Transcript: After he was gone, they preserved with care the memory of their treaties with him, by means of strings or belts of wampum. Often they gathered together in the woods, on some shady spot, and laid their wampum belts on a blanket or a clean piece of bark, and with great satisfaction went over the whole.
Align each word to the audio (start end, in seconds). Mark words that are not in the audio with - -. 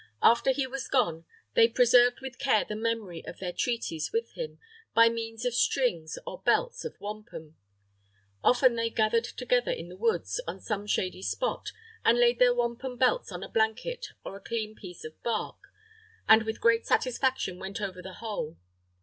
After 0.23 0.49
he 0.51 0.65
was 0.65 0.87
gone, 0.87 1.25
they 1.53 1.67
preserved 1.67 2.21
with 2.21 2.39
care 2.39 2.65
the 2.65 2.75
memory 2.75 3.23
of 3.27 3.37
their 3.37 3.53
treaties 3.53 4.09
with 4.11 4.31
him, 4.33 4.57
by 4.95 5.09
means 5.09 5.45
of 5.45 5.53
strings 5.53 6.17
or 6.25 6.41
belts 6.41 6.83
of 6.83 6.99
wampum. 6.99 7.55
Often 8.43 8.77
they 8.77 8.89
gathered 8.89 9.25
together 9.25 9.69
in 9.69 9.89
the 9.89 9.95
woods, 9.95 10.41
on 10.47 10.59
some 10.59 10.87
shady 10.87 11.21
spot, 11.21 11.71
and 12.03 12.17
laid 12.17 12.39
their 12.39 12.55
wampum 12.55 12.97
belts 12.97 13.31
on 13.31 13.43
a 13.43 13.47
blanket 13.49 14.07
or 14.25 14.35
a 14.35 14.41
clean 14.43 14.73
piece 14.73 15.05
of 15.05 15.21
bark, 15.21 15.67
and 16.27 16.47
with 16.47 16.61
great 16.61 16.87
satisfaction 16.87 17.59
went 17.59 17.79
over 17.79 18.01
the 18.01 18.13
whole. 18.13 18.57